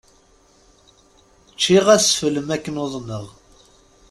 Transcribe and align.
Ččiɣ 1.53 1.85
asfel 1.95 2.35
makken 2.47 2.81
uḍneɣ. 2.83 3.25